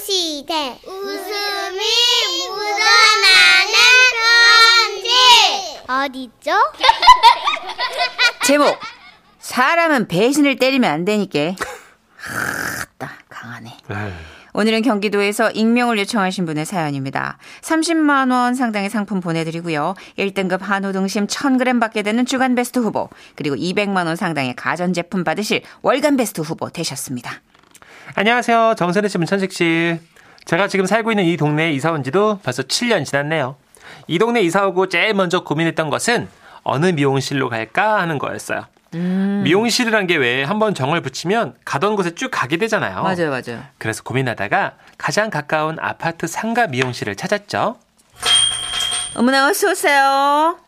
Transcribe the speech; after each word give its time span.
시대 0.00 0.78
웃음이 0.84 1.78
묻어나는 2.48 3.74
편지 4.90 5.10
어디죠? 5.86 6.52
제목 8.46 8.78
사람은 9.38 10.08
배신을 10.08 10.56
때리면 10.56 10.90
안 10.90 11.04
되니까. 11.04 11.54
하따 12.16 13.12
강하네. 13.28 13.76
오늘은 14.54 14.82
경기도에서 14.82 15.50
익명을 15.50 15.98
요청하신 15.98 16.46
분의 16.46 16.64
사연입니다. 16.64 17.38
30만 17.60 18.32
원 18.32 18.54
상당의 18.54 18.88
상품 18.88 19.20
보내드리고요. 19.20 19.94
1등급 20.18 20.60
한우 20.60 20.92
등심 20.92 21.26
1000g 21.26 21.80
받게 21.80 22.02
되는 22.02 22.24
주간 22.24 22.54
베스트 22.54 22.78
후보 22.78 23.10
그리고 23.34 23.56
200만 23.56 24.06
원 24.06 24.16
상당의 24.16 24.54
가전제품 24.56 25.24
받으실 25.24 25.62
월간 25.82 26.16
베스트 26.16 26.40
후보 26.40 26.70
되셨습니다. 26.70 27.42
안녕하세요. 28.14 28.74
정선혜 28.76 29.08
씨, 29.08 29.18
문천식 29.18 29.52
씨. 29.52 29.98
제가 30.44 30.68
지금 30.68 30.86
살고 30.86 31.10
있는 31.12 31.24
이 31.24 31.36
동네에 31.36 31.72
이사 31.72 31.90
온 31.90 32.02
지도 32.04 32.38
벌써 32.42 32.62
7년 32.62 33.04
지났네요. 33.04 33.56
이 34.06 34.18
동네 34.18 34.40
이사 34.42 34.66
오고 34.66 34.88
제일 34.88 35.14
먼저 35.14 35.40
고민했던 35.42 35.90
것은 35.90 36.28
어느 36.62 36.86
미용실로 36.86 37.48
갈까 37.48 37.98
하는 38.00 38.18
거였어요. 38.18 38.66
음. 38.94 39.40
미용실이란 39.44 40.06
게 40.06 40.16
왜 40.18 40.44
한 40.44 40.58
번 40.58 40.74
정을 40.74 41.00
붙이면 41.00 41.54
가던 41.64 41.96
곳에 41.96 42.14
쭉 42.14 42.30
가게 42.30 42.58
되잖아요. 42.58 43.02
맞아요, 43.02 43.30
맞아요. 43.30 43.62
그래서 43.78 44.02
고민하다가 44.04 44.74
가장 44.98 45.30
가까운 45.30 45.78
아파트 45.80 46.26
상가 46.26 46.66
미용실을 46.66 47.16
찾았죠. 47.16 47.76
어머나 49.16 49.48
어서 49.48 49.70
오세요. 49.70 50.58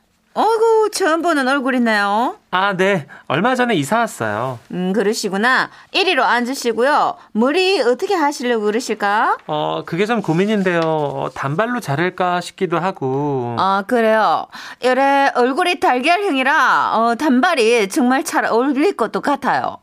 어이구 0.47 0.91
처음 0.93 1.23
보는 1.23 1.49
얼굴이네요. 1.49 2.37
아, 2.51 2.77
네. 2.77 3.07
얼마 3.27 3.55
전에 3.55 3.75
이사 3.75 4.01
왔어요. 4.01 4.59
음 4.71 4.93
그러시구나. 4.93 5.71
1위로 5.95 6.21
앉으시고요. 6.21 7.15
머리 7.33 7.81
어떻게 7.81 8.15
하시려고 8.15 8.65
그러실까? 8.67 9.39
어, 9.47 9.83
그게 9.87 10.05
좀 10.05 10.21
고민인데요. 10.21 10.81
어, 10.85 11.31
단발로 11.35 11.81
자를까 11.81 12.43
싶기도 12.43 12.79
하고. 12.79 13.57
아, 13.59 13.85
그래요. 13.87 14.47
이래 14.81 15.31
얼굴이 15.35 15.81
달걀형이라 15.81 16.91
어, 16.99 17.15
단발이 17.15 17.89
정말 17.89 18.23
잘 18.23 18.45
어울릴 18.45 18.95
것도 18.95 19.23
같아요. 19.23 19.79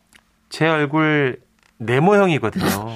제 0.51 0.67
얼굴 0.67 1.39
네모형이거든요. 1.79 2.95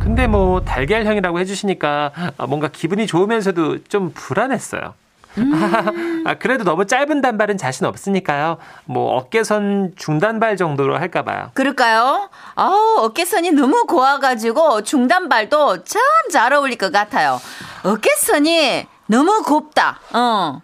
근데 0.00 0.26
뭐 0.26 0.62
달걀형이라고 0.62 1.40
해주시니까 1.40 2.12
아, 2.38 2.46
뭔가 2.46 2.68
기분이 2.68 3.06
좋으면서도 3.06 3.84
좀 3.84 4.12
불안했어요. 4.14 4.94
아, 6.26 6.34
그래도 6.34 6.64
너무 6.64 6.86
짧은 6.86 7.20
단발은 7.20 7.56
자신 7.58 7.86
없으니까요. 7.86 8.58
뭐 8.84 9.16
어깨선 9.16 9.92
중단발 9.96 10.56
정도로 10.56 10.96
할까 10.98 11.22
봐요. 11.22 11.50
그럴까요? 11.54 12.30
아우, 12.54 12.96
어깨선이 13.04 13.52
너무 13.52 13.84
고와 13.86 14.18
가지고 14.18 14.82
중단발도 14.82 15.84
참 15.84 16.00
잘 16.30 16.52
어울릴 16.52 16.76
것 16.76 16.92
같아요. 16.92 17.40
어깨선이 17.84 18.86
너무 19.06 19.42
곱다. 19.42 19.98
어. 20.12 20.60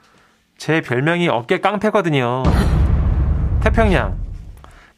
제 0.59 0.81
별명이 0.83 1.29
어깨 1.29 1.61
깡패거든요. 1.61 2.43
태평양. 3.63 4.19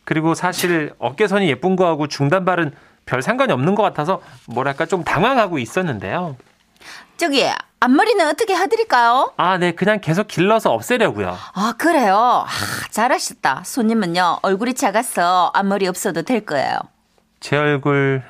그리고 0.05 0.35
사실 0.35 0.93
어깨선이 0.99 1.49
예쁜 1.49 1.77
거하고 1.77 2.09
중단발은 2.09 2.73
별 3.07 3.23
상관이 3.23 3.53
없는 3.53 3.75
것 3.77 3.83
같아서 3.85 4.21
뭐랄까 4.49 4.87
좀 4.87 5.05
당황하고 5.05 5.59
있었는데요. 5.59 6.37
저기, 7.17 7.45
앞머리는 7.81 8.27
어떻게 8.29 8.55
해드릴까요? 8.57 9.33
아, 9.37 9.59
네. 9.59 9.73
그냥 9.73 10.01
계속 10.01 10.27
길러서 10.29 10.73
없애려고요. 10.73 11.37
아, 11.55 11.75
그래요? 11.77 12.45
아, 12.47 12.49
잘하셨다. 12.91 13.63
손님은요, 13.65 14.39
얼굴이 14.43 14.75
작아서 14.75 15.51
앞머리 15.55 15.87
없어도 15.87 16.23
될 16.23 16.45
거예요. 16.47 16.79
제 17.41 17.57
얼굴 17.57 18.23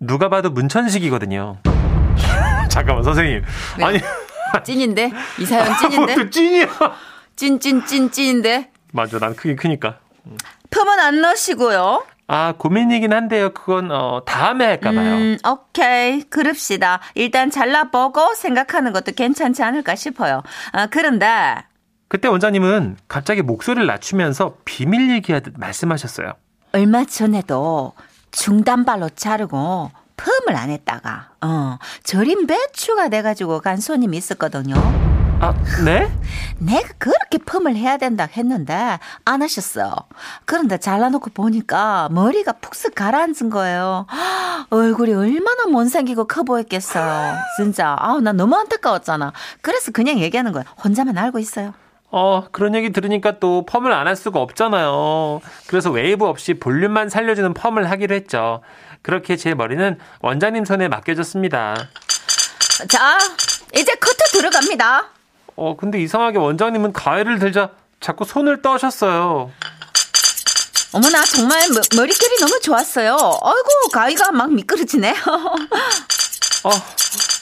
누가 0.00 0.28
봐도 0.28 0.50
문천식이거든요. 0.50 1.58
잠깐만 2.70 3.04
선생님. 3.04 3.44
네. 3.78 3.84
아니 3.84 4.00
찐인데? 4.64 5.12
이 5.38 5.44
사연 5.46 5.76
찐인데? 5.78 6.14
또 6.14 6.30
찐이야. 6.30 6.66
찐, 7.36 7.60
찐, 7.60 7.84
찐, 7.84 8.10
찐인데? 8.10 8.70
맞아. 8.92 9.18
난 9.18 9.36
크긴 9.36 9.56
크니까. 9.56 9.98
펌은 10.70 10.98
안 10.98 11.20
넣으시고요. 11.20 12.04
아 12.28 12.54
고민이긴 12.58 13.12
한데요. 13.12 13.52
그건 13.54 13.90
어, 13.92 14.22
다음에 14.24 14.64
할까 14.64 14.90
봐요. 14.90 15.14
음, 15.14 15.38
오케이. 15.48 16.22
그럽시다. 16.22 17.00
일단 17.14 17.50
잘라보고 17.50 18.34
생각하는 18.34 18.92
것도 18.92 19.12
괜찮지 19.12 19.62
않을까 19.62 19.94
싶어요. 19.94 20.42
아, 20.72 20.86
그런데, 20.86 21.56
그때 22.08 22.28
원장님은 22.28 22.96
갑자기 23.08 23.42
목소리를 23.42 23.86
낮추면서 23.86 24.56
비밀 24.64 25.10
얘기하듯 25.10 25.54
말씀하셨어요. 25.56 26.32
얼마 26.72 27.04
전에도 27.04 27.92
중단발로 28.32 29.10
자르고 29.10 29.90
펌을 30.16 30.56
안 30.56 30.70
했다가, 30.70 31.30
어, 31.42 31.78
절임 32.02 32.46
배추가 32.46 33.08
돼가지고 33.08 33.60
간 33.60 33.76
손님이 33.78 34.16
있었거든요. 34.16 35.15
아 35.38 35.54
네? 35.84 36.10
내가 36.58 36.88
그렇게 36.98 37.36
펌을 37.38 37.76
해야 37.76 37.98
된다 37.98 38.26
했는데 38.36 38.98
안 39.24 39.42
하셨어. 39.42 39.94
그런데 40.46 40.78
잘라놓고 40.78 41.30
보니까 41.34 42.08
머리가 42.10 42.52
푹쓱 42.52 42.94
가라앉은 42.94 43.50
거예요. 43.50 44.06
얼굴이 44.70 45.12
얼마나 45.12 45.66
못생기고 45.66 46.26
커 46.26 46.42
보였겠어요. 46.42 47.36
진짜. 47.56 47.94
아우, 47.98 48.20
나 48.20 48.32
너무 48.32 48.56
안타까웠잖아. 48.56 49.32
그래서 49.60 49.92
그냥 49.92 50.18
얘기하는 50.18 50.52
거야. 50.52 50.64
혼자만 50.82 51.18
알고 51.18 51.38
있어요. 51.38 51.74
어 52.10 52.44
그런 52.52 52.74
얘기 52.74 52.90
들으니까 52.90 53.38
또 53.38 53.66
펌을 53.66 53.92
안 53.92 54.06
할 54.06 54.16
수가 54.16 54.40
없잖아요. 54.40 55.40
그래서 55.66 55.90
웨이브 55.90 56.24
없이 56.24 56.54
볼륨만 56.54 57.10
살려주는 57.10 57.52
펌을 57.52 57.90
하기로 57.90 58.14
했죠. 58.14 58.62
그렇게 59.02 59.36
제 59.36 59.52
머리는 59.54 59.98
원장님 60.22 60.64
손에 60.64 60.88
맡겨졌습니다. 60.88 61.74
자, 62.88 63.18
이제 63.74 63.92
커트 63.94 64.18
들어갑니다. 64.32 65.04
어 65.56 65.76
근데 65.76 66.00
이상하게 66.00 66.38
원장님은 66.38 66.92
가위를 66.92 67.38
들자 67.38 67.70
자꾸 68.00 68.24
손을 68.24 68.62
떠셨어요. 68.62 69.50
어머나, 70.92 71.24
정말 71.24 71.68
머, 71.68 71.80
머릿결이 71.96 72.38
너무 72.40 72.60
좋았어요. 72.60 73.14
아이고, 73.14 73.68
가위가 73.92 74.32
막 74.32 74.52
미끄러지네. 74.52 75.14
어, 76.66 76.70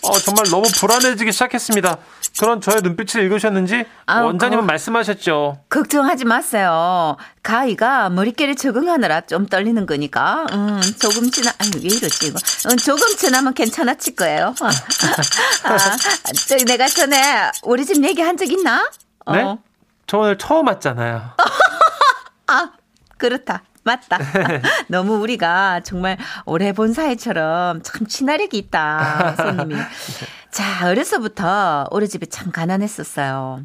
어, 0.09 0.19
정말 0.19 0.45
너무 0.51 0.65
불안해지기 0.79 1.33
시작했습니다. 1.33 1.97
그런 2.39 2.61
저의 2.61 2.83
눈빛을 2.83 3.23
읽으셨는지 3.23 3.87
아우, 4.07 4.27
원장님은 4.27 4.65
어. 4.65 4.67
말씀하셨죠. 4.67 5.61
걱정하지 5.71 6.25
마세요. 6.25 7.17
가위가 7.43 8.11
머릿결에 8.11 8.55
적응하느라 8.55 9.23
좀 9.23 9.47
떨리는 9.47 9.87
거니까. 9.87 10.45
음, 10.53 10.81
조금 11.01 11.31
지나, 11.31 11.53
아유, 11.59 11.71
왜 11.77 11.81
이러지, 11.83 12.27
이거. 12.27 12.39
음, 12.71 12.77
조금 12.77 13.17
지나면 13.17 13.55
괜찮아질 13.55 14.17
거예요. 14.17 14.55
아, 15.65 15.79
저기 16.49 16.65
내가 16.65 16.87
전에 16.89 17.51
우리 17.63 17.87
집 17.87 18.03
얘기한 18.05 18.37
적 18.37 18.51
있나? 18.51 18.91
어, 19.25 19.33
네? 19.33 19.57
저 20.07 20.19
오늘 20.19 20.37
처음 20.37 20.67
왔잖아요. 20.67 21.31
아, 22.49 22.71
그렇다. 23.17 23.63
맞다. 23.85 24.19
너무 24.89 25.15
우리가 25.17 25.81
정말 25.85 26.17
오래 26.47 26.73
본 26.73 26.93
사이처럼 26.93 27.83
참 27.83 28.07
친화력이 28.07 28.57
있다, 28.59 29.35
손님이. 29.37 29.77
자, 30.51 30.89
어려서부터 30.89 31.87
우리 31.93 32.09
집이 32.09 32.27
참 32.29 32.51
가난했었어요. 32.51 33.61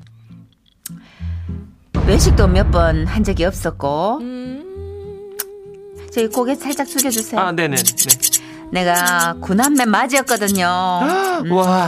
외식도 2.06 2.47
몇 2.47 2.72
번 2.72 3.06
한 3.07 3.24
적이 3.24 3.46
없었고, 3.46 4.19
저기 6.13 6.28
고개 6.28 6.56
살짝 6.56 6.88
숙여주세요. 6.88 7.40
아, 7.40 7.51
네네. 7.51 7.75
네. 7.78 7.84
내가 8.72 9.36
구남매 9.41 9.86
맞이었거든요. 9.86 10.66
와, 11.51 11.88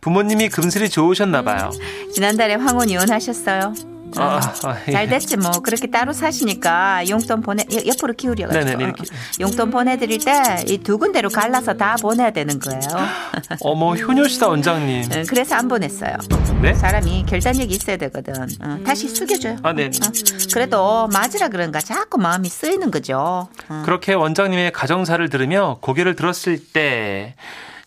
부모님이 0.00 0.48
금슬이 0.48 0.88
좋으셨나봐요. 0.88 1.70
지난달에 2.12 2.54
황혼 2.56 2.88
이혼하셨어요. 2.88 3.74
아, 4.16 4.40
아, 4.64 4.76
예. 4.88 4.92
잘 4.92 5.08
됐지 5.08 5.36
뭐 5.36 5.50
그렇게 5.62 5.86
따로 5.88 6.12
사시니까 6.12 7.08
용돈 7.08 7.40
보내 7.40 7.64
여- 7.72 7.86
옆으로 7.86 8.12
기울여 8.14 8.46
가지고 8.48 8.64
네네, 8.64 8.84
이렇게. 8.84 9.04
용돈 9.40 9.70
보내드릴 9.70 10.18
때 10.24 10.32
이 10.66 10.78
두 10.78 10.98
군데로 10.98 11.28
갈라서 11.28 11.74
다 11.74 11.96
보내야 12.00 12.30
되는 12.30 12.58
거예요. 12.58 12.80
어머, 13.60 13.94
효녀시다, 13.94 14.48
원장님. 14.48 15.04
응, 15.14 15.24
그래서 15.28 15.54
안 15.56 15.68
보냈어요. 15.68 16.16
네? 16.62 16.74
사람이 16.74 17.24
결단력이 17.28 17.74
있어야 17.74 17.96
되거든. 17.98 18.34
응, 18.62 18.84
다시 18.84 19.08
숙여줘요. 19.08 19.56
아, 19.62 19.72
네. 19.72 19.84
응, 19.84 20.12
그래도 20.52 21.06
맞으라 21.08 21.48
그런가 21.48 21.80
자꾸 21.80 22.18
마음이 22.18 22.48
쓰이는 22.48 22.90
거죠. 22.90 23.48
응. 23.70 23.82
그렇게 23.84 24.14
원장님의 24.14 24.72
가정사를 24.72 25.28
들으며 25.28 25.78
고개를 25.80 26.16
들었을 26.16 26.58
때, 26.72 27.34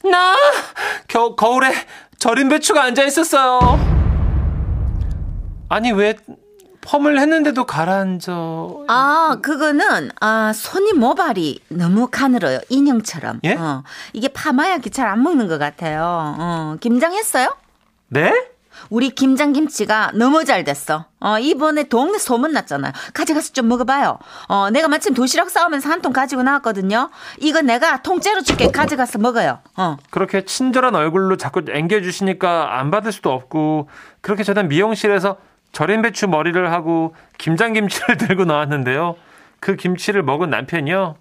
나, 0.04 0.36
겨, 1.08 1.36
거울에 1.36 1.74
절인 2.20 2.50
배추가 2.50 2.84
앉아 2.84 3.04
있었어요. 3.04 3.93
아니, 5.74 5.92
왜, 5.92 6.16
펌을 6.82 7.18
했는데도 7.20 7.66
가라앉아. 7.66 8.32
아, 8.90 9.38
그거는, 9.42 10.12
아, 10.22 10.52
손이 10.54 10.94
모발이 10.94 11.62
너무 11.70 12.08
가늘어요. 12.12 12.60
인형처럼. 12.70 13.40
예? 13.44 13.56
어, 13.56 13.84
이게 14.14 14.28
파마약이 14.28 14.92
잘 14.92 15.08
안 15.08 15.24
먹는 15.24 15.48
것 15.48 15.58
같아요. 15.58 16.36
어, 16.38 16.76
김장했어요? 16.80 17.56
네? 18.10 18.50
우리 18.92 19.10
김장김치가 19.12 20.12
너무 20.14 20.46
잘 20.46 20.64
됐어. 20.64 21.06
어, 21.20 21.40
이번에 21.40 21.84
동네 21.86 22.20
소문났잖아요. 22.20 22.92
가져가서 23.16 23.54
좀 23.54 23.68
먹어봐요. 23.70 24.20
어, 24.50 24.70
내가 24.70 24.88
마침 24.90 25.14
도시락 25.16 25.50
싸우면서 25.50 25.90
한 25.90 26.02
통 26.02 26.12
가지고 26.14 26.44
나왔거든요. 26.44 27.10
이거 27.40 27.62
내가 27.62 28.02
통째로 28.04 28.42
줄게. 28.42 28.70
가져가서 28.70 29.18
먹어요. 29.20 29.60
어. 29.78 29.98
그렇게 30.12 30.44
친절한 30.46 30.94
얼굴로 30.94 31.38
자꾸 31.38 31.62
앵겨주시니까 31.68 32.78
안 32.80 32.92
받을 32.92 33.12
수도 33.12 33.32
없고, 33.32 33.88
그렇게 34.22 34.44
저는 34.44 34.68
미용실에서 34.68 35.38
절인 35.74 36.02
배추 36.04 36.28
머리를 36.28 36.72
하고 36.72 37.16
김장김치를 37.40 38.18
들고 38.18 38.46
나왔는데요. 38.46 39.16
그 39.60 39.76
김치를 39.76 40.24
먹은 40.24 40.50
남편이요. 40.50 41.16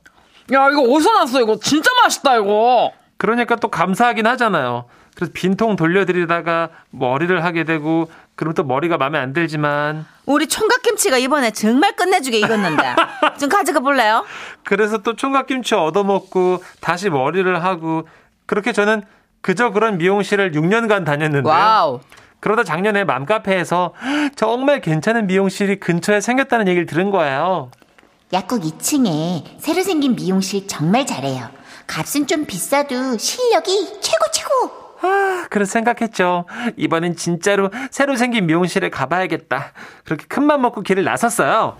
야, 0.52 0.68
이거 0.70 0.82
어디서 0.82 1.12
났어? 1.12 1.40
이거 1.40 1.58
진짜 1.58 1.90
맛있다, 2.04 2.36
이거. 2.36 2.92
그러니까 3.16 3.56
또 3.56 3.68
감사하긴 3.68 4.26
하잖아요. 4.26 4.84
그래서 5.14 5.32
빈통 5.34 5.76
돌려드리다가 5.76 6.70
머리를 6.90 7.44
하게 7.44 7.64
되고 7.64 8.10
그럼 8.34 8.54
또 8.54 8.64
머리가 8.64 8.96
마음에 8.96 9.18
안 9.18 9.32
들지만 9.34 10.06
우리 10.24 10.48
총각김치가 10.48 11.18
이번에 11.18 11.50
정말 11.50 11.94
끝내주게 11.94 12.38
익었는데. 12.38 12.94
좀 13.38 13.48
가져가 13.48 13.80
볼래요? 13.80 14.24
그래서 14.64 14.98
또 14.98 15.14
총각김치 15.14 15.74
얻어먹고 15.74 16.62
다시 16.80 17.10
머리를 17.10 17.62
하고 17.62 18.08
그렇게 18.46 18.72
저는 18.72 19.02
그저 19.42 19.70
그런 19.70 19.98
미용실을 19.98 20.52
6년간 20.52 21.04
다녔는데요. 21.04 21.52
와우. 21.52 22.00
그러다 22.42 22.64
작년에 22.64 23.04
맘카페에서 23.04 23.94
정말 24.34 24.80
괜찮은 24.80 25.28
미용실이 25.28 25.78
근처에 25.78 26.20
생겼다는 26.20 26.66
얘기를 26.66 26.86
들은 26.86 27.10
거예요. 27.12 27.70
약국 28.32 28.62
2층에 28.62 29.44
새로 29.60 29.82
생긴 29.82 30.16
미용실 30.16 30.66
정말 30.66 31.06
잘해요. 31.06 31.48
값은 31.86 32.26
좀 32.26 32.44
비싸도 32.44 33.16
실력이 33.16 34.00
최고 34.00 34.24
최고. 34.32 34.82
아, 35.02 35.46
그래서 35.50 35.70
생각했죠. 35.70 36.46
이번엔 36.76 37.14
진짜로 37.14 37.70
새로 37.92 38.16
생긴 38.16 38.46
미용실에 38.46 38.90
가봐야겠다. 38.90 39.72
그렇게 40.04 40.24
큰 40.26 40.42
맘 40.44 40.62
먹고 40.62 40.80
길을 40.82 41.04
나섰어요. 41.04 41.76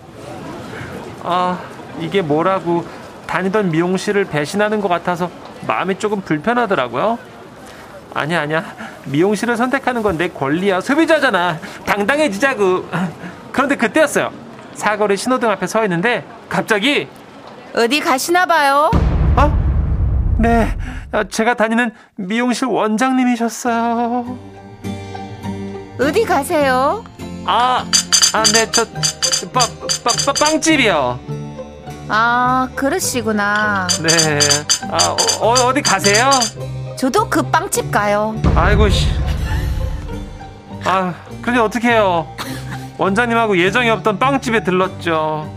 아, 1.25 1.59
이게 1.99 2.23
뭐라고 2.23 2.87
다니던 3.27 3.73
미용실을 3.73 4.27
배신하는 4.27 4.81
것 4.81 4.87
같아서 4.87 5.29
마음이 5.67 5.99
조금 5.99 6.21
불편하더라고요. 6.21 7.19
아니야, 8.15 8.43
아니야. 8.43 8.92
미용실을 9.05 9.57
선택하는 9.57 10.03
건 10.03 10.17
내 10.17 10.29
권리야. 10.29 10.81
소비자잖아. 10.81 11.59
당당해지자고. 11.87 12.89
그런데 13.51 13.77
그때였어요. 13.77 14.31
사거리 14.75 15.17
신호등 15.17 15.51
앞에 15.51 15.67
서 15.67 15.83
있는데 15.85 16.25
갑자기 16.49 17.09
어디 17.75 18.01
가시나 18.01 18.47
봐요? 18.47 18.91
어? 19.37 20.37
네, 20.39 20.77
어, 21.13 21.25
제가 21.25 21.55
다니는 21.55 21.91
미용실 22.17 22.67
원장님이셨어요. 22.69 24.39
어디 26.01 26.25
가세요? 26.25 27.05
아, 27.47 27.85
아, 28.33 28.43
네, 28.53 28.71
저, 28.71 28.85
빵, 29.53 29.63
빵, 30.05 30.35
빵집이요. 30.39 31.19
아, 32.09 32.69
그러시구나. 32.75 33.87
네. 34.03 34.39
아, 34.91 35.17
어, 35.41 35.51
어, 35.51 35.75
디 35.75 35.81
가세요? 35.83 36.31
저도 37.03 37.29
그 37.29 37.43
빵집 37.43 37.91
가요. 37.91 38.41
아이고, 38.55 38.89
씨. 38.89 39.09
아, 40.85 41.13
근데 41.43 41.59
어떡해요. 41.59 42.29
원장님하고 42.97 43.59
예정이 43.59 43.91
없던 43.91 44.21
빵집에 44.21 44.63
들렀죠. 44.63 45.51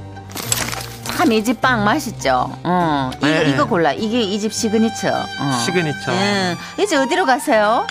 참 1.15 1.31
이 1.31 1.43
집 1.43 1.61
빵 1.61 1.83
맛있죠. 1.85 2.49
어, 2.63 3.11
이거, 3.17 3.27
네. 3.27 3.43
이거 3.51 3.65
골라. 3.67 3.91
이게 3.93 4.21
이 4.23 4.39
집 4.39 4.51
시그니처. 4.51 5.07
어. 5.39 5.51
시그니처. 5.63 6.11
응. 6.11 6.57
이제 6.79 6.95
어디로 6.97 7.27
가세요? 7.27 7.85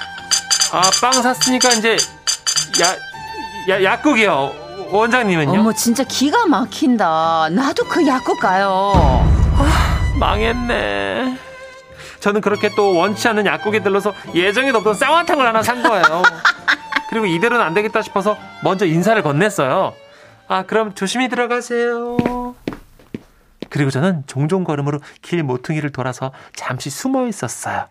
아, 0.73 0.91
빵 1.01 1.13
샀으니까 1.23 1.75
이제, 1.75 1.97
야, 2.83 2.97
야, 3.77 3.85
약국이요. 3.85 4.53
원장님은요? 4.91 5.61
어머, 5.61 5.73
진짜 5.73 6.03
기가 6.03 6.45
막힌다. 6.47 7.51
나도 7.53 7.85
그 7.85 8.05
약국 8.05 8.41
가요. 8.41 9.25
망했네. 10.19 11.39
저는 12.25 12.41
그렇게 12.41 12.71
또 12.71 12.97
원치 12.97 13.29
않는 13.29 13.45
약국에 13.45 13.83
들러서 13.83 14.15
예정에도 14.35 14.79
없던 14.79 14.95
쌍화탕을 14.95 15.47
하나 15.47 15.63
산 15.63 15.83
거예요. 15.83 16.23
그리고 17.11 17.27
이대로는 17.27 17.63
안 17.63 17.75
되겠다 17.75 18.01
싶어서 18.01 18.39
먼저 18.63 18.87
인사를 18.87 19.23
건넸어요. 19.23 19.93
아, 20.49 20.63
그럼 20.63 20.95
조심히 20.95 21.29
들어가세요. 21.29 22.55
그리고 23.69 23.91
저는 23.91 24.23
종종 24.27 24.65
걸음으로 24.65 25.01
길 25.21 25.43
모퉁이를 25.43 25.93
돌아서 25.93 26.33
잠시 26.57 26.89
숨어 26.89 27.27
있었어요. 27.27 27.89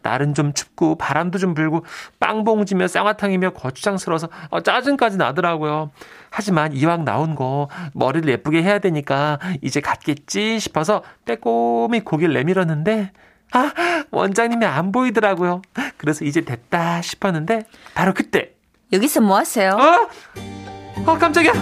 날은 0.00 0.32
좀 0.32 0.54
춥고 0.54 0.96
바람도 0.96 1.36
좀 1.36 1.52
불고 1.52 1.84
빵봉지며 2.18 2.88
쌍화탕이며 2.88 3.50
거추장스러워서 3.50 4.30
어, 4.48 4.62
짜증까지 4.62 5.18
나더라고요. 5.18 5.90
하지만 6.30 6.72
이왕 6.72 7.04
나온 7.04 7.34
거 7.34 7.68
머리를 7.92 8.26
예쁘게 8.26 8.62
해야 8.62 8.78
되니까 8.78 9.38
이제 9.60 9.82
갔겠지 9.82 10.60
싶어서 10.60 11.02
빼꼼히 11.26 12.00
고개를 12.00 12.32
내밀었는데 12.32 13.12
아 13.52 13.72
원장님이 14.10 14.64
안 14.66 14.92
보이더라고요. 14.92 15.62
그래서 15.96 16.24
이제 16.24 16.40
됐다 16.40 17.02
싶었는데 17.02 17.64
바로 17.94 18.12
그때 18.14 18.52
여기서 18.92 19.20
뭐 19.20 19.38
하세요? 19.38 19.70
어? 19.72 21.10
어 21.10 21.18
깜짝이야. 21.18 21.52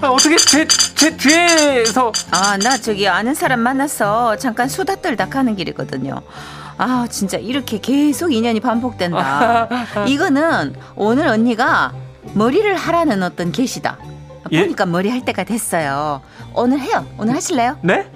아, 0.00 0.08
어떻게 0.08 0.36
제, 0.36 0.66
제 0.66 1.16
뒤에서 1.16 2.12
아, 2.30 2.58
나 2.58 2.76
저기 2.76 3.08
아는 3.08 3.34
사람 3.34 3.60
만나서 3.60 4.36
잠깐 4.36 4.68
수다 4.68 4.96
떨다 4.96 5.28
가는 5.28 5.56
길이거든요. 5.56 6.20
아, 6.78 7.06
진짜 7.10 7.38
이렇게 7.38 7.78
계속 7.80 8.32
인연이 8.32 8.60
반복된다. 8.60 9.68
이거는 10.06 10.74
오늘 10.96 11.28
언니가 11.28 11.94
머리를 12.34 12.76
하라는 12.76 13.22
어떤 13.22 13.52
계시다. 13.52 13.98
예? 14.52 14.62
보니까 14.62 14.84
머리 14.86 15.08
할 15.08 15.24
때가 15.24 15.44
됐어요. 15.44 16.20
오늘 16.54 16.78
해요. 16.80 17.06
오늘 17.18 17.34
하실래요? 17.34 17.78
네? 17.82 18.10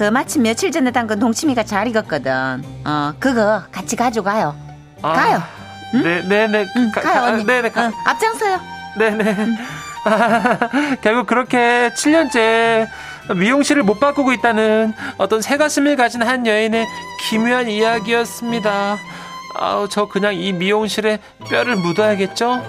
그 0.00 0.04
마침 0.04 0.44
며칠 0.44 0.72
전에 0.72 0.90
담근 0.92 1.18
동치미가 1.18 1.62
잘 1.64 1.86
익었거든. 1.86 2.64
어, 2.86 3.12
그거 3.20 3.62
같이 3.70 3.96
가져가요. 3.96 4.56
아, 5.02 5.12
가요. 5.12 5.42
응? 5.92 6.02
네, 6.02 6.22
네, 6.26 6.46
네. 6.46 6.66
응, 6.74 6.90
가- 6.90 7.02
가요, 7.02 7.20
가- 7.20 7.26
언니. 7.26 7.44
네, 7.44 7.60
네. 7.60 7.68
가- 7.70 7.88
응, 7.88 7.92
앞장서요. 8.06 8.60
네네. 8.96 9.36
결국 11.02 11.26
그렇게 11.26 11.90
7년째 11.94 12.88
미용실을 13.36 13.82
못 13.82 14.00
바꾸고 14.00 14.32
있다는 14.32 14.94
어떤 15.18 15.42
새 15.42 15.58
가슴을 15.58 15.96
가진 15.96 16.22
한 16.22 16.46
여인의 16.46 16.86
기묘한 17.28 17.68
이야기였습니다. 17.68 18.96
아우, 19.54 19.86
저 19.86 20.08
그냥 20.08 20.34
이 20.34 20.54
미용실에 20.54 21.18
뼈를 21.50 21.76
묻어야겠죠? 21.76 22.62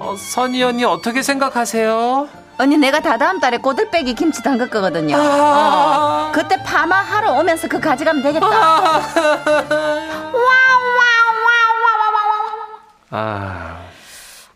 어, 0.00 0.16
선희 0.18 0.62
언니 0.62 0.84
어떻게 0.84 1.22
생각하세요? 1.22 2.28
언니 2.58 2.76
내가 2.76 3.00
다 3.00 3.18
다음 3.18 3.40
달에 3.40 3.58
꼬들빼기 3.58 4.14
김치 4.14 4.42
담글 4.42 4.70
거거든요. 4.70 5.16
아. 5.16 6.28
어, 6.28 6.32
그때 6.32 6.62
파마 6.62 6.96
하러 6.96 7.32
오면서 7.32 7.68
그 7.68 7.80
가져가면 7.80 8.22
되겠다. 8.22 8.46
아, 13.10 13.84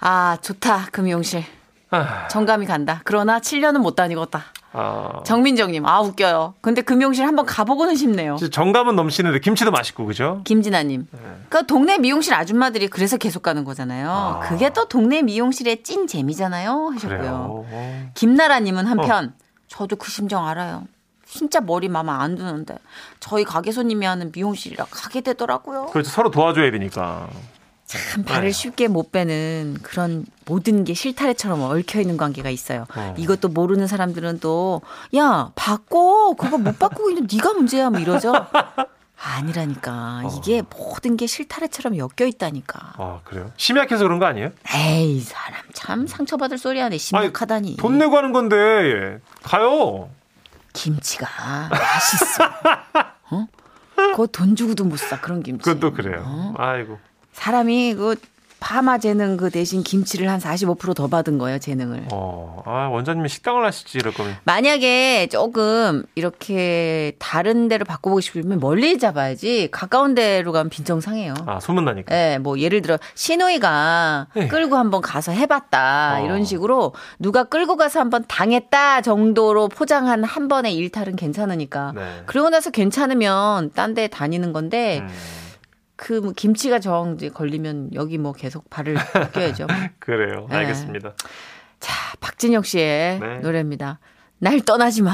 아 0.00 0.36
좋다 0.42 0.88
그 0.90 1.00
미용실. 1.00 1.44
아, 1.90 2.28
정감이 2.28 2.66
간다. 2.66 3.00
그러나 3.04 3.38
7년은 3.38 3.78
못 3.78 3.94
다니겠다. 3.94 4.44
아. 4.72 5.22
정민정님 5.24 5.86
아 5.86 6.00
웃겨요. 6.00 6.54
근데 6.60 6.82
그 6.82 6.92
미용실 6.92 7.26
한번 7.26 7.46
가보고는 7.46 7.96
싶네요. 7.96 8.36
진짜 8.36 8.50
정감은 8.50 8.96
넘치는데 8.96 9.40
김치도 9.40 9.70
맛있고 9.70 10.04
그죠? 10.06 10.42
김진아님. 10.44 11.06
그 11.48 11.66
동네 11.66 11.98
미용실 11.98 12.34
아줌마들이 12.34 12.88
그래서 12.88 13.16
계속 13.16 13.42
가는 13.42 13.64
거잖아요. 13.64 14.10
아. 14.10 14.40
그게 14.40 14.70
또 14.72 14.86
동네 14.88 15.22
미용실의 15.22 15.82
찐 15.82 16.06
재미잖아요. 16.06 16.90
하셨고요. 16.94 17.64
어. 17.66 18.10
김나라님은 18.14 18.86
한편 18.86 19.34
저도 19.68 19.96
그 19.96 20.10
심정 20.10 20.46
알아요. 20.46 20.84
진짜 21.26 21.60
머리 21.60 21.88
마음에 21.88 22.10
안 22.10 22.36
드는데 22.36 22.76
저희 23.20 23.44
가게 23.44 23.70
손님이 23.70 24.06
하는 24.06 24.32
미용실이라 24.34 24.86
가게 24.90 25.20
되더라고요. 25.20 25.86
그렇죠. 25.86 26.10
서로 26.10 26.30
도와줘야 26.30 26.70
되니까. 26.70 27.28
참 27.88 28.22
발을 28.22 28.44
아유. 28.44 28.52
쉽게 28.52 28.86
못 28.86 29.10
빼는 29.12 29.78
그런 29.82 30.26
모든 30.44 30.84
게 30.84 30.92
실타래처럼 30.94 31.62
얽혀 31.62 32.00
있는 32.00 32.16
관계가 32.18 32.50
있어요. 32.50 32.84
어. 32.94 33.14
이것도 33.16 33.48
모르는 33.48 33.86
사람들은 33.86 34.40
또 34.40 34.82
야 35.16 35.50
바꿔 35.54 36.34
그거 36.34 36.58
못 36.58 36.78
바꾸고 36.78 37.08
있는 37.10 37.26
네가 37.32 37.54
문제야 37.54 37.88
뭐 37.90 37.98
이러죠. 37.98 38.32
아니라니까 39.20 40.22
어. 40.24 40.38
이게 40.38 40.62
모든 40.76 41.16
게 41.16 41.26
실타래처럼 41.26 41.96
엮여 41.96 42.26
있다니까. 42.28 42.92
아, 42.98 43.20
그래요? 43.24 43.50
심이 43.56 43.80
약해서 43.80 44.04
그런 44.04 44.18
거 44.18 44.26
아니에요? 44.26 44.50
에이 44.74 45.20
사람 45.20 45.62
참 45.72 46.06
상처받을 46.06 46.58
소리 46.58 46.78
하네 46.80 46.98
심각하다니. 46.98 47.78
돈 47.78 47.98
내고 47.98 48.16
하는 48.18 48.32
건데 48.32 48.54
예. 48.56 49.18
가요. 49.42 50.10
김치가 50.74 51.26
맛있어. 51.70 52.44
어? 53.32 53.46
그거 53.96 54.26
돈 54.26 54.54
주고도 54.54 54.84
못 54.84 54.98
사 54.98 55.20
그런 55.20 55.42
김치. 55.42 55.64
그건 55.64 55.80
또 55.80 55.92
그래요. 55.92 56.22
어? 56.24 56.54
아이고. 56.58 56.98
사람이 57.32 57.94
그 57.94 58.16
파마 58.60 58.98
재능 58.98 59.36
그 59.36 59.50
대신 59.50 59.84
김치를 59.84 60.28
한 60.28 60.40
45%더 60.40 61.06
받은 61.06 61.38
거예요, 61.38 61.60
재능을. 61.60 62.06
어, 62.10 62.60
아, 62.66 62.88
원장님이 62.90 63.28
식당을 63.28 63.64
하시지, 63.64 63.96
이럴 63.98 64.12
거면. 64.12 64.34
만약에 64.42 65.28
조금 65.30 66.02
이렇게 66.16 67.12
다른 67.20 67.68
데로 67.68 67.84
바꿔보고 67.84 68.20
싶으면 68.20 68.58
멀리 68.58 68.98
잡아야지 68.98 69.68
가까운 69.70 70.16
데로 70.16 70.50
가면 70.50 70.70
빈정상해요. 70.70 71.34
아, 71.46 71.60
소문나니까. 71.60 72.12
예, 72.12 72.38
뭐 72.38 72.58
예를 72.58 72.82
들어 72.82 72.98
시노이가 73.14 74.26
네. 74.34 74.48
끌고 74.48 74.74
한번 74.74 75.02
가서 75.02 75.30
해봤다 75.30 76.18
어. 76.20 76.24
이런 76.24 76.44
식으로 76.44 76.94
누가 77.20 77.44
끌고 77.44 77.76
가서 77.76 78.00
한번 78.00 78.24
당했다 78.26 79.02
정도로 79.02 79.68
포장한 79.68 80.24
한 80.24 80.48
번의 80.48 80.74
일탈은 80.74 81.14
괜찮으니까 81.14 81.92
네. 81.94 82.22
그러고 82.26 82.50
나서 82.50 82.70
괜찮으면 82.70 83.70
딴 83.74 83.94
데 83.94 84.08
다니는 84.08 84.52
건데 84.52 84.98
음, 85.02 85.08
그뭐 85.98 86.32
김치가 86.34 86.78
정 86.78 87.14
이제 87.16 87.28
걸리면 87.28 87.90
여기 87.92 88.18
뭐 88.18 88.32
계속 88.32 88.70
발을 88.70 88.96
껴야죠. 89.32 89.66
그래요. 89.98 90.46
네. 90.48 90.58
알겠습니다. 90.58 91.12
자 91.80 91.94
박진영 92.20 92.62
씨의 92.62 93.18
네. 93.18 93.38
노래입니다. 93.40 93.98
날 94.38 94.60
떠나지 94.60 95.02
마. 95.02 95.12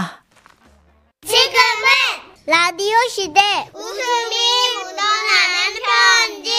지금은 1.23 1.88
라디오 2.47 2.95
시대 3.09 3.41
웃음이 3.73 4.37
묻어나는 4.76 5.81
편지 6.37 6.53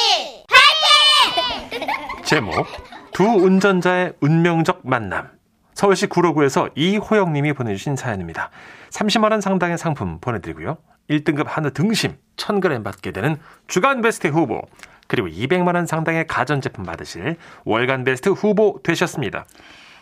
제목 2.26 2.66
두 3.14 3.24
운전자의 3.24 4.14
운명적 4.22 4.82
만남 4.84 5.30
서울시 5.76 6.08
구로구에서 6.08 6.70
이호영 6.74 7.32
님이 7.34 7.54
보내주신 7.54 7.96
사연입니다. 7.96 8.50
30만 8.90 9.30
원 9.30 9.42
상당의 9.42 9.78
상품 9.78 10.20
보내드리고요. 10.20 10.78
1등급 11.12 11.46
한우 11.46 11.70
등심 11.70 12.18
1000g 12.38 12.84
받게 12.84 13.12
되는 13.12 13.38
주간 13.68 14.02
베스트 14.02 14.28
후보 14.28 14.62
그리고 15.08 15.28
200만 15.28 15.76
원 15.76 15.86
상당의 15.86 16.28
가전제품 16.28 16.84
받으실 16.84 17.38
월간 17.64 18.04
베스트 18.04 18.30
후보 18.30 18.80
되셨습니다. 18.84 19.46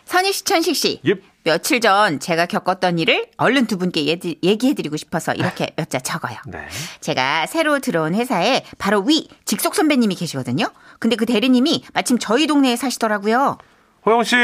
선희 0.06 0.32
씨, 0.32 0.44
천식 0.44 0.76
씨. 0.76 1.00
예. 1.06 1.14
며칠 1.44 1.80
전 1.80 2.20
제가 2.20 2.46
겪었던 2.46 2.98
일을 2.98 3.26
얼른 3.36 3.66
두 3.66 3.76
분께 3.78 4.06
얘기해드리고 4.42 4.96
싶어서 4.96 5.32
이렇게 5.34 5.72
몇 5.76 5.88
자 5.90 5.98
적어요. 5.98 6.36
네. 6.46 6.66
제가 7.00 7.46
새로 7.46 7.78
들어온 7.80 8.14
회사에 8.14 8.64
바로 8.78 9.00
위 9.00 9.28
직속 9.44 9.74
선배님이 9.74 10.14
계시거든요. 10.14 10.66
근데 10.98 11.16
그 11.16 11.26
대리님이 11.26 11.84
마침 11.92 12.18
저희 12.18 12.46
동네에 12.46 12.76
사시더라고요. 12.76 13.58
호영 14.06 14.24
씨, 14.24 14.36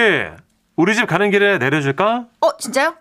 우리 0.76 0.94
집 0.94 1.06
가는 1.06 1.30
길에 1.30 1.58
내려줄까? 1.58 2.26
어, 2.40 2.56
진짜요? 2.58 2.94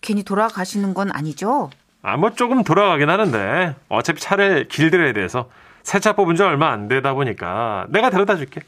괜히 0.00 0.22
돌아가시는 0.24 0.94
건 0.94 1.10
아니죠? 1.12 1.70
아, 2.06 2.18
뭐 2.18 2.30
조금 2.34 2.62
돌아가긴 2.64 3.08
하는데 3.08 3.74
어차피 3.88 4.20
차를 4.20 4.68
길들여야 4.68 5.14
돼서 5.14 5.48
새 5.82 5.98
차 5.98 6.12
뽑은 6.14 6.36
지 6.36 6.42
얼마 6.42 6.70
안 6.70 6.86
되다 6.86 7.14
보니까 7.14 7.86
내가 7.88 8.10
데려다 8.10 8.36
줄게. 8.36 8.60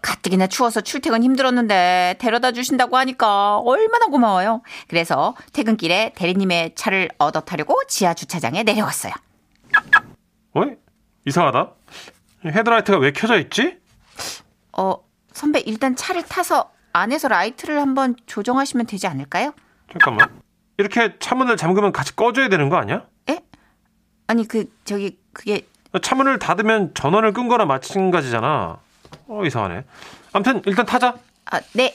가뜩이나 0.00 0.46
추워서 0.48 0.80
출퇴근 0.80 1.22
힘들었는데 1.22 2.16
데려다 2.18 2.50
주신다고 2.52 2.96
하니까 2.96 3.58
얼마나 3.58 4.06
고마워요. 4.06 4.62
그래서 4.88 5.34
퇴근길에 5.52 6.12
대리님의 6.16 6.74
차를 6.74 7.10
얻어 7.18 7.40
타려고 7.40 7.80
지하 7.88 8.14
주차장에 8.14 8.62
내려왔어요. 8.64 9.12
어이? 10.54 10.70
이상하다. 11.26 11.70
헤드라이트가 12.44 12.98
왜 12.98 13.12
켜져 13.12 13.38
있지? 13.38 13.78
어, 14.76 14.94
선배 15.32 15.60
일단 15.60 15.94
차를 15.94 16.24
타서 16.24 16.70
안에서 16.92 17.28
라이트를 17.28 17.80
한번 17.80 18.16
조정하시면 18.26 18.86
되지 18.86 19.06
않을까요? 19.06 19.52
잠깐만. 19.92 20.41
이렇게 20.82 21.16
차문을 21.20 21.56
잠그면 21.56 21.92
같이 21.92 22.16
꺼줘야 22.16 22.48
되는 22.48 22.68
거 22.68 22.76
아니야? 22.76 23.06
에? 23.30 23.38
아니 24.26 24.46
그 24.46 24.68
저기 24.84 25.16
그게 25.32 25.66
차문을 26.00 26.40
닫으면 26.40 26.92
전원을 26.94 27.32
끈 27.32 27.46
거나 27.48 27.64
마찬가지잖아. 27.66 28.78
어, 29.28 29.44
이상하네. 29.44 29.84
아무튼 30.32 30.60
일단 30.66 30.84
타자. 30.84 31.14
아, 31.46 31.60
네. 31.74 31.94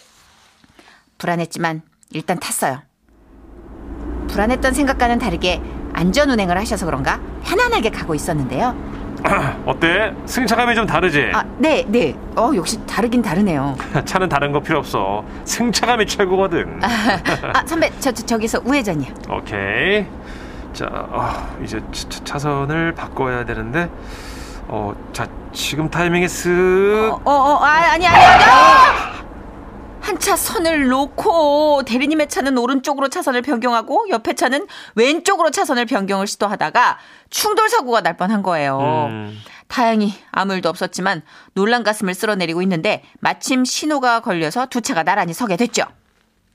불안했지만 1.18 1.82
일단 2.12 2.40
탔어요. 2.40 2.82
불안했던 4.30 4.74
생각과는 4.74 5.20
다르게 5.20 5.62
안전 5.94 6.30
운행을 6.30 6.58
하셔서 6.58 6.86
그런가 6.86 7.20
편안하게 7.44 7.90
가고 7.90 8.16
있었는데요. 8.16 8.87
어때? 9.66 10.14
승차감이 10.26 10.76
좀 10.76 10.86
다르지? 10.86 11.32
아, 11.34 11.44
네, 11.58 11.84
네. 11.88 12.16
어, 12.36 12.52
역시 12.56 12.80
다르긴 12.86 13.22
다르네요. 13.22 13.76
차는 14.06 14.30
다른 14.30 14.52
거 14.52 14.60
필요 14.60 14.80
없어. 14.80 15.24
승차감이 15.46 16.06
최고거든. 16.06 16.80
아, 16.84 17.64
선배, 17.66 17.90
저, 18.00 18.12
저 18.12 18.26
저기서 18.26 18.62
우회전이요. 18.64 19.14
오케이. 19.30 20.06
자, 20.74 20.86
어, 20.92 21.58
이제 21.64 21.82
차- 21.92 22.10
차- 22.10 22.24
차선을 22.24 22.94
바꿔야 22.94 23.44
되는데, 23.46 23.90
어, 24.68 24.94
자, 25.14 25.28
지금 25.52 25.90
타이밍에 25.90 26.28
쓱. 26.28 27.12
어, 27.12 27.20
어, 27.26 27.32
어, 27.32 27.56
아, 27.64 27.68
아니, 27.94 28.06
아니, 28.06 28.08
아니. 28.08 28.44
아! 28.44 29.17
한 30.08 30.18
차 30.20 30.38
선을 30.38 30.88
놓고 30.88 31.84
대리님의 31.86 32.30
차는 32.30 32.58
오른쪽으로 32.58 33.10
차선을 33.10 33.42
변경하고 33.42 34.08
옆에 34.10 34.34
차는 34.36 34.66
왼쪽으로 34.96 35.52
차선을 35.52 35.86
변경을 35.86 36.28
시도하다가 36.28 36.98
충돌 37.30 37.68
사고가 37.68 38.00
날 38.02 38.16
뻔한 38.16 38.42
거예요. 38.42 38.80
음, 39.10 39.38
다행히 39.68 40.14
아무 40.32 40.54
일도 40.54 40.70
없었지만 40.70 41.24
놀란 41.54 41.84
가슴을 41.84 42.14
쓸어내리고 42.14 42.62
있는데 42.62 43.04
마침 43.20 43.66
신호가 43.66 44.22
걸려서 44.22 44.68
두 44.68 44.80
차가 44.80 45.04
나란히 45.04 45.34
서게 45.34 45.58
됐죠. 45.58 45.84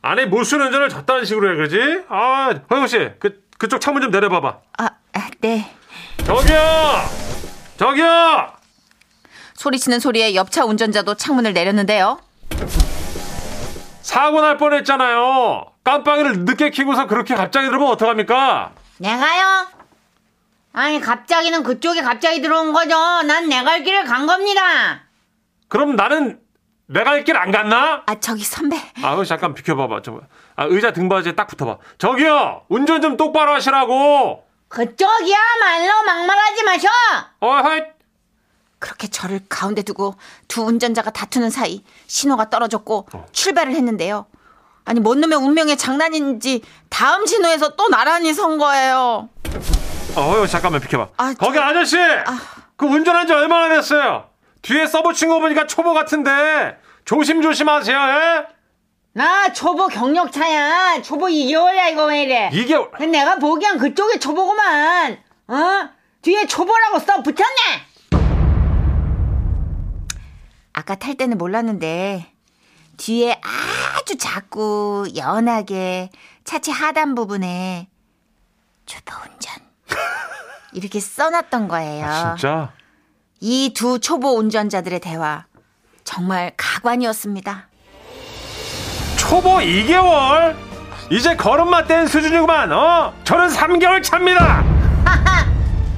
아니, 0.00 0.24
못쓰는 0.24 0.66
운전을 0.66 0.88
저딴 0.88 1.24
식으로 1.26 1.52
해, 1.52 1.56
그러지? 1.56 2.04
아, 2.08 2.54
허영 2.70 2.86
씨, 2.86 3.10
그, 3.20 3.42
그쪽 3.58 3.80
창문 3.82 4.02
좀 4.02 4.10
내려봐봐. 4.10 4.58
아, 4.78 4.84
아, 5.12 5.28
네. 5.40 5.70
저기요! 6.24 6.58
저기요! 7.76 8.52
소리치는 9.54 10.00
소리에 10.00 10.34
옆차 10.34 10.64
운전자도 10.64 11.14
창문을 11.16 11.52
내렸는데요. 11.52 12.18
사고 14.02 14.40
날 14.40 14.56
뻔했잖아요. 14.56 15.66
깜빡이를 15.84 16.40
늦게 16.44 16.70
켜고서 16.70 17.06
그렇게 17.06 17.34
갑자기 17.34 17.66
들으면 17.66 17.88
어떡합니까? 17.88 18.72
내가요? 18.98 19.66
아니 20.72 21.00
갑자기는 21.00 21.62
그쪽이 21.62 22.00
갑자기 22.02 22.40
들어온 22.40 22.72
거죠. 22.72 22.96
난 23.22 23.48
내 23.48 23.62
갈 23.64 23.82
길을 23.82 24.04
간 24.04 24.26
겁니다. 24.26 25.02
그럼 25.68 25.96
나는 25.96 26.40
내가 26.86 27.10
할길안 27.12 27.50
갔나? 27.50 28.02
아, 28.06 28.14
저기 28.20 28.42
선배. 28.44 28.76
아, 29.02 29.22
잠깐 29.24 29.54
비켜봐봐. 29.54 30.02
저, 30.02 30.20
아, 30.56 30.64
의자 30.64 30.92
등받이에 30.92 31.32
딱 31.34 31.46
붙어봐. 31.46 31.78
저기요! 31.96 32.64
운전 32.68 33.00
좀 33.00 33.16
똑바로 33.16 33.52
하시라고! 33.52 34.44
그쪽이야 34.68 35.36
말로 35.60 36.02
막말하지 36.04 36.64
마셔. 36.64 36.88
어, 37.40 37.50
하이! 37.50 37.82
그렇게 38.82 39.06
저를 39.06 39.40
가운데 39.48 39.82
두고 39.82 40.16
두 40.48 40.62
운전자가 40.62 41.10
다투는 41.12 41.50
사이 41.50 41.84
신호가 42.08 42.50
떨어졌고 42.50 43.06
출발을 43.30 43.72
했는데요. 43.74 44.26
아니, 44.84 44.98
뭔 44.98 45.20
놈의 45.20 45.38
운명의 45.38 45.78
장난인지 45.78 46.62
다음 46.90 47.24
신호에서 47.24 47.76
또 47.76 47.88
나란히 47.88 48.34
선 48.34 48.58
거예요. 48.58 49.28
어, 50.16 50.46
잠깐만 50.48 50.80
비켜봐. 50.80 51.08
아, 51.16 51.34
거기 51.38 51.54
저- 51.54 51.62
아저씨! 51.62 51.96
그 52.76 52.86
운전한 52.86 53.28
지 53.28 53.32
얼마나 53.32 53.72
됐어요? 53.72 54.28
뒤에 54.62 54.86
써 54.88 55.14
붙인 55.14 55.29
거 55.29 55.38
보니까 55.38 55.68
초보 55.68 55.94
같은데 55.94 56.76
조심조심하세요, 57.04 57.96
예? 57.96 58.46
나 59.12 59.52
초보 59.52 59.86
경력차야. 59.86 61.02
초보 61.02 61.26
2개월이야 61.26 61.92
이거 61.92 62.06
왜 62.06 62.22
이래? 62.22 62.50
이게 62.52 62.76
근데 62.96 63.18
내가 63.20 63.36
보기엔 63.36 63.78
그쪽이 63.78 64.18
초보구만. 64.18 65.18
어? 65.46 65.88
뒤에 66.22 66.46
초보라고 66.46 66.98
써 66.98 67.22
붙였네. 67.22 67.91
아까 70.72 70.94
탈 70.94 71.14
때는 71.16 71.38
몰랐는데 71.38 72.26
뒤에 72.96 73.40
아주 73.42 74.16
작고 74.16 75.06
연하게 75.16 76.10
차체 76.44 76.72
하단 76.72 77.14
부분에 77.14 77.88
초보 78.86 79.12
운전 79.24 79.54
이렇게 80.72 81.00
써놨던 81.00 81.68
거예요. 81.68 82.06
아, 82.06 82.34
진짜? 82.36 82.72
이 83.40 83.72
두 83.74 83.98
초보 83.98 84.36
운전자들의 84.38 85.00
대화 85.00 85.46
정말 86.04 86.52
가관이었습니다. 86.56 87.68
초보 89.18 89.56
2개월? 89.58 90.56
이제 91.10 91.34
걸음마 91.36 91.84
뗀 91.86 92.06
수준이구만, 92.08 92.72
어? 92.72 93.12
저는 93.24 93.48
3개월 93.48 94.02
차입니다! 94.02 94.64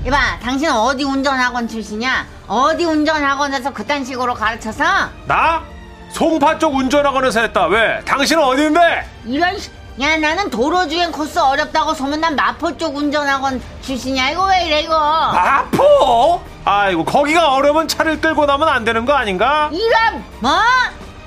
이봐, 0.05 0.39
당신은 0.43 0.73
어디 0.77 1.03
운전학원 1.05 1.67
출신이야? 1.67 2.27
어디 2.47 2.85
운전학원에서 2.85 3.73
그딴 3.73 4.05
식으로 4.05 4.35
가르쳐서? 4.35 4.85
나? 5.27 5.63
송파 6.11 6.59
쪽 6.59 6.75
운전학원에서 6.75 7.41
했다. 7.41 7.67
왜? 7.67 8.01
당신은 8.05 8.43
어디인데? 8.43 9.07
이런 9.25 9.59
씨- 9.59 9.71
야 10.01 10.17
나는 10.17 10.51
도로주행 10.51 11.11
코스 11.13 11.39
어렵다고 11.39 11.95
소문난 11.95 12.35
마포 12.37 12.77
쪽 12.77 12.97
운전학원 12.97 13.63
출신이야 13.81 14.31
이거 14.31 14.45
왜 14.47 14.67
이래 14.67 14.81
이거 14.83 14.99
마포? 14.99 16.43
아이고, 16.65 17.05
거기가 17.05 17.53
어려면 17.55 17.87
차를 17.89 18.21
끌고 18.21 18.45
나면 18.45 18.69
안 18.69 18.85
되는 18.85 19.05
거 19.07 19.13
아닌가? 19.15 19.71
이런 19.73 20.25
뭐? 20.41 20.51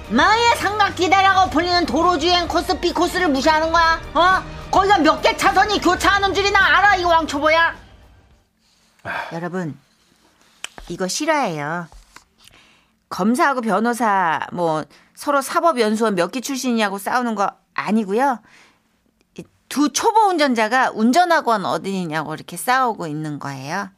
마의 0.09 0.55
삼각기대라고 0.57 1.49
불리는 1.49 1.85
도로주행 1.85 2.47
코스 2.47 2.79
B 2.79 2.93
코스를 2.93 3.27
무시하는 3.29 3.71
거야 3.71 3.99
어? 4.13 4.41
거기가 4.69 4.97
몇 4.99 5.21
개 5.21 5.35
차선이 5.35 5.79
교차하는 5.81 6.33
줄이나 6.33 6.59
알아 6.77 6.95
이 6.97 7.03
왕초보야 7.03 7.73
여러분, 9.33 9.77
이거 10.89 11.07
실화예요. 11.07 11.87
검사하고 13.09 13.61
변호사 13.61 14.39
뭐 14.51 14.83
서로 15.15 15.41
사법연수원 15.41 16.15
몇 16.15 16.31
기 16.31 16.41
출신이냐고 16.41 16.97
싸우는 16.97 17.35
거 17.35 17.49
아니고요. 17.73 18.39
이두 19.37 19.93
초보 19.93 20.27
운전자가 20.29 20.91
운전학원 20.93 21.65
어디냐고 21.65 22.33
이렇게 22.33 22.57
싸우고 22.57 23.07
있는 23.07 23.39
거예요. 23.39 23.89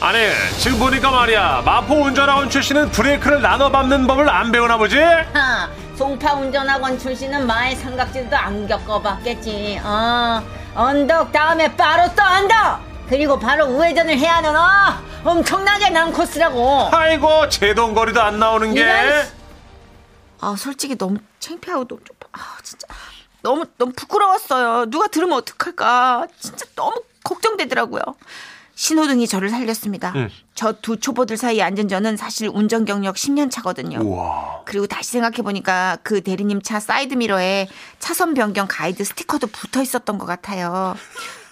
아니 0.00 0.18
지금 0.58 0.78
보니까 0.78 1.10
말이야 1.10 1.62
마포 1.64 1.94
운전학원 2.02 2.50
출신은 2.50 2.90
브레이크를 2.90 3.40
나눠 3.40 3.70
밟는 3.70 4.06
법을 4.06 4.28
안 4.28 4.52
배우나 4.52 4.76
보지? 4.76 4.98
하, 4.98 5.68
송파 5.96 6.34
운전학원 6.34 6.98
출신은 6.98 7.46
마의 7.46 7.76
삼각지도 7.76 8.36
안 8.36 8.66
겪어봤겠지. 8.66 9.80
어, 9.82 10.42
언덕 10.74 11.32
다음에 11.32 11.74
바로 11.76 12.12
또 12.14 12.22
언덕. 12.22 12.93
그리고 13.08 13.38
바로 13.38 13.66
우회전을 13.66 14.18
해야 14.18 14.36
하는 14.36 14.54
어, 14.56 14.64
엄청나게 15.24 15.90
난 15.90 16.12
코스라고. 16.12 16.88
아이고 16.92 17.48
제동거리도 17.48 18.20
안 18.20 18.38
나오는 18.38 18.72
게 18.72 18.80
이런 18.80 19.24
아 20.40 20.54
솔직히 20.58 20.96
너무 20.96 21.18
창피하고 21.38 21.86
너무 21.86 22.02
좀, 22.04 22.16
아 22.32 22.56
진짜 22.62 22.86
너무 23.42 23.64
너무 23.78 23.92
부끄러웠어요. 23.92 24.86
누가 24.86 25.06
들으면 25.06 25.38
어떡할까? 25.38 26.26
진짜 26.38 26.66
너무 26.74 27.02
걱정되더라고요. 27.22 28.02
신호등이 28.76 29.28
저를 29.28 29.50
살렸습니다. 29.50 30.12
응. 30.16 30.30
저두 30.54 30.98
초보들 30.98 31.36
사이에 31.36 31.62
앉은 31.62 31.88
저는 31.88 32.16
사실 32.16 32.50
운전 32.52 32.84
경력 32.84 33.14
10년 33.14 33.50
차거든요. 33.50 34.00
우와 34.00 34.62
그리고 34.64 34.86
다시 34.86 35.12
생각해 35.12 35.38
보니까 35.38 35.98
그 36.02 36.22
대리님 36.22 36.60
차 36.60 36.80
사이드 36.80 37.14
미러에 37.14 37.68
차선 38.00 38.34
변경 38.34 38.66
가이드 38.68 39.04
스티커도 39.04 39.46
붙어 39.48 39.80
있었던 39.80 40.18
것 40.18 40.26
같아요. 40.26 40.96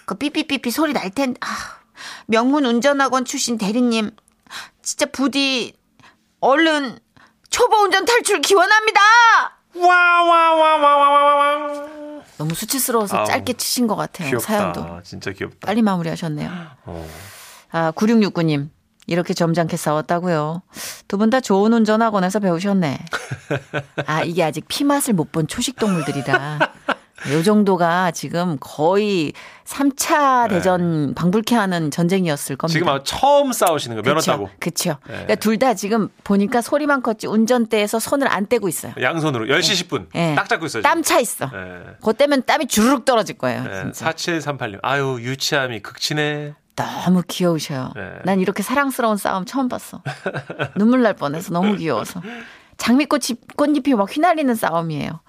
그 0.05 0.15
삐삐삐삐 0.15 0.71
소리 0.71 0.93
날 0.93 1.09
텐데 1.09 1.37
아, 1.41 1.47
명문 2.27 2.65
운전학원 2.65 3.25
출신 3.25 3.57
대리님 3.57 4.11
진짜 4.81 5.05
부디 5.07 5.73
얼른 6.39 6.99
초보 7.49 7.75
운전 7.77 8.05
탈출 8.05 8.39
기원합니다. 8.41 8.99
와와와와와와 9.75 11.83
너무 12.37 12.53
수치스러워서 12.55 13.17
아우, 13.17 13.25
짧게 13.25 13.53
치신 13.53 13.87
것 13.87 13.95
같아요. 13.95 14.29
귀엽다 14.29 14.45
사연도 14.45 15.01
진짜 15.03 15.31
귀엽다 15.31 15.57
빨리 15.67 15.81
마무리하셨네요. 15.81 16.49
어. 16.85 17.09
아 17.71 17.91
9669님 17.91 18.69
이렇게 19.07 19.33
점잖게 19.33 19.77
싸웠다고요. 19.77 20.61
두 21.07 21.17
분 21.17 21.29
다 21.29 21.39
좋은 21.41 21.71
운전학원에서 21.73 22.39
배우셨네. 22.39 22.99
아 24.07 24.23
이게 24.23 24.43
아직 24.43 24.67
피 24.67 24.83
맛을 24.83 25.13
못 25.13 25.31
본 25.31 25.47
초식 25.47 25.75
동물들이라 25.77 26.59
요 27.31 27.41
정도가 27.43 28.11
지금 28.11 28.57
거의 28.59 29.33
3차 29.65 30.49
대전 30.49 31.13
방불케 31.15 31.55
하는 31.55 31.89
전쟁이었을 31.89 32.55
겁니다. 32.57 32.73
지금 32.77 32.89
아마 32.89 33.03
처음 33.03 33.53
싸우시는 33.53 33.95
거 33.97 34.01
면허 34.03 34.19
따고 34.21 34.49
그쵸. 34.59 34.97
네. 35.07 35.13
그러니까 35.13 35.35
둘 35.35 35.57
다 35.57 35.73
지금 35.73 36.09
보니까 36.23 36.61
소리만 36.61 37.01
컸지 37.01 37.27
운전대에서 37.27 37.99
손을 37.99 38.27
안 38.27 38.47
떼고 38.47 38.67
있어요. 38.67 38.93
양손으로 38.99 39.45
10시 39.45 39.87
10분 39.87 40.07
예. 40.15 40.35
딱 40.35 40.49
잡고 40.49 40.65
있어요 40.65 40.83
땀 40.83 41.01
차 41.03 41.19
있어. 41.19 41.45
예. 41.53 41.93
그것 41.99 42.17
때문에 42.17 42.41
땀이 42.41 42.67
주르륵 42.67 43.05
떨어질 43.05 43.37
거예요. 43.37 43.63
예, 43.69 43.83
진짜. 43.91 44.11
4738님 44.11 44.79
아유 44.81 45.17
유치함이 45.21 45.79
극치네 45.81 46.55
너무 46.75 47.21
귀여우셔요. 47.27 47.91
네. 47.95 48.13
난 48.25 48.39
이렇게 48.39 48.63
사랑스러운 48.63 49.15
싸움 49.17 49.45
처음 49.45 49.69
봤어. 49.69 50.01
눈물 50.75 51.03
날 51.03 51.13
뻔해서 51.13 51.53
너무 51.53 51.75
귀여워서. 51.77 52.21
장미꽃이 52.77 53.37
꽃잎이 53.55 53.93
막 53.95 54.09
휘날리는 54.13 54.53
싸움이에요. 54.55 55.21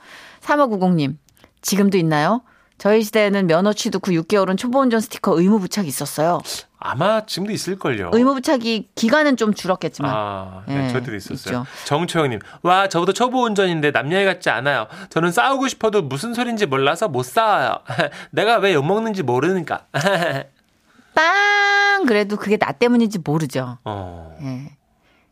3590님 0.43 1.17
지금도 1.65 1.97
있나요? 1.99 2.43
저희 2.77 3.03
시대에는 3.03 3.47
면허 3.47 3.73
취득 3.73 4.07
후 4.07 4.13
6개월은 4.13 4.59
초보 4.59 4.81
운전 4.81 5.01
스티커 5.01 5.39
의무 5.39 5.59
부착이 5.61 5.89
있었어요. 5.89 6.41
아마 6.79 7.25
지금도 7.25 7.53
있을걸요 7.53 8.11
의무 8.13 8.35
부착이 8.35 8.91
기간은 8.95 9.39
좀 9.39 9.55
줄었겠지만 9.55 10.11
아, 10.15 10.63
네, 10.67 10.85
예, 10.85 10.93
저희도 10.93 11.15
있었어요. 11.15 11.67
정초영님, 11.87 12.41
와, 12.63 12.89
저보다 12.89 13.13
초보 13.13 13.43
운전인데 13.45 13.93
남녀애 13.93 14.27
같지 14.27 14.51
않아요. 14.51 14.87
저는 15.09 15.33
싸우고 15.33 15.69
싶어도 15.69 16.03
무슨 16.03 16.35
소린지 16.35 16.67
몰라서 16.67 17.09
못 17.09 17.23
싸워요. 17.23 17.79
내가 18.31 18.59
왜 18.59 18.75
욕먹는지 18.75 19.23
모르니까. 19.23 19.87
빵 21.15 22.05
그래도 22.07 22.37
그게 22.37 22.59
나 22.59 22.73
때문인지 22.73 23.21
모르죠. 23.25 23.79
어, 23.85 24.37
예. 24.43 24.77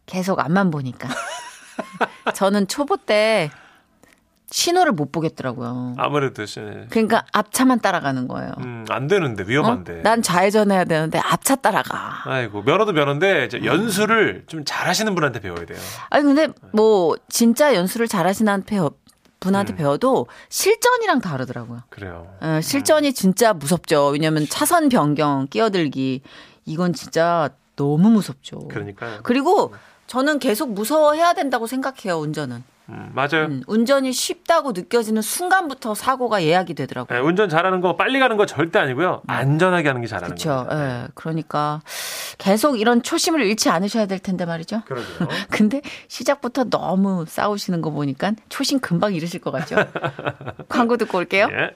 계속 0.07 0.41
앞만 0.41 0.71
보니까. 0.71 1.09
저는 2.35 2.69
초보 2.69 2.97
때 2.97 3.51
신호를 4.53 4.93
못 4.93 5.11
보겠더라고요. 5.11 5.95
아무래도, 5.97 6.45
시- 6.47 6.61
그러니까 6.91 7.25
앞차만 7.33 7.81
따라가는 7.81 8.29
거예요. 8.29 8.53
음, 8.59 8.85
안 8.91 9.07
되는데, 9.09 9.43
어? 9.43 9.47
위험한데. 9.47 10.03
난 10.03 10.21
좌회전해야 10.23 10.85
되는데 10.85 11.19
앞차 11.19 11.57
따라가. 11.57 12.21
아이고, 12.27 12.63
면허도 12.63 12.93
면허인데, 12.93 13.47
이제 13.47 13.65
연수를 13.65 14.45
좀 14.47 14.63
잘하시는 14.65 15.15
분한테 15.15 15.41
배워야 15.41 15.65
돼요. 15.65 15.79
아니 16.11 16.23
근데 16.25 16.49
뭐 16.73 17.17
진짜 17.29 17.75
연수를 17.75 18.07
잘하시는 18.09 18.63
분한테 19.41 19.73
음. 19.73 19.77
배워도 19.77 20.27
실전이랑 20.51 21.21
다르더라고요. 21.21 21.81
그래요. 21.89 22.29
어, 22.41 22.61
실전이 22.63 23.13
진짜 23.15 23.53
무섭죠. 23.55 24.09
왜냐면 24.09 24.47
차선 24.49 24.89
변경, 24.89 25.47
끼어들기 25.49 26.23
이건 26.67 26.93
진짜 26.93 27.49
너무 27.75 28.11
무섭죠. 28.11 28.69
그러니까요. 28.69 29.21
그리고 29.23 29.75
저는 30.07 30.39
계속 30.39 30.73
무서워해야 30.73 31.33
된다고 31.33 31.67
생각해요. 31.67 32.19
운전은. 32.21 32.63
음, 32.89 33.11
맞아요. 33.15 33.47
음, 33.47 33.63
운전이 33.67 34.13
쉽다고 34.13 34.73
느껴지는 34.73 35.23
순간부터 35.23 35.95
사고가 35.95 36.43
예약이 36.43 36.75
되더라고요. 36.75 37.17
네, 37.19 37.25
운전 37.25 37.49
잘하는 37.49 37.81
거, 37.81 37.97
빨리 37.97 38.19
가는 38.19 38.37
거 38.37 38.45
절대 38.47 38.79
아니고요. 38.79 39.23
안전하게 39.27 39.89
하는 39.89 40.01
게 40.01 40.07
잘하는 40.07 40.29
그렇죠. 40.29 40.67
거예요. 40.69 40.83
예. 40.83 41.09
그러니까 41.15 41.81
계속 42.39 42.79
이런 42.81 43.03
초심을 43.03 43.43
잃지 43.43 43.69
않으셔야 43.71 44.07
될 44.07 44.19
텐데 44.19 44.45
말이죠. 44.45 44.83
그러게요. 44.87 45.29
근데 45.51 45.81
시작부터 46.09 46.65
너무 46.65 47.25
싸우시는 47.27 47.83
거 47.83 47.91
보니까 47.91 48.33
초심 48.49 48.81
금방 48.81 49.15
잃으실 49.15 49.41
것 49.41 49.51
같죠? 49.53 49.77
광고 50.69 50.97
듣고 50.97 51.19
올게요. 51.19 51.49
예. 51.53 51.71